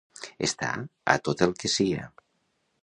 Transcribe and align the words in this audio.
Estar 0.47 0.71
a 1.15 1.19
tot 1.29 1.47
el 1.49 1.55
que 1.63 1.73
sia. 1.77 2.11